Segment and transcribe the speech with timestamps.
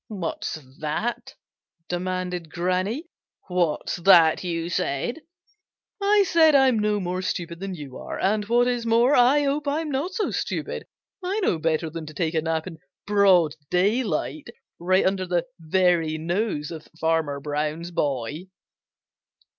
[0.07, 1.35] "What's that?"
[1.87, 3.05] demanded Granny.
[3.49, 5.21] "What's that you said?"
[6.01, 9.67] "I said I'm no more stupid than you are, and what is more, I hope
[9.67, 10.87] I'm not so stupid.
[11.23, 14.47] I know better than to take a nap in broad daylight
[14.79, 18.47] right under the very nose of Farmer Brown's boy."